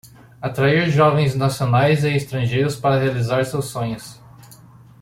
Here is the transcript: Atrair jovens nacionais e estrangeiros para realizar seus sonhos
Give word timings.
Atrair 0.41 0.89
jovens 0.89 1.35
nacionais 1.35 2.03
e 2.03 2.15
estrangeiros 2.15 2.75
para 2.75 2.99
realizar 2.99 3.45
seus 3.45 3.65
sonhos 3.65 4.19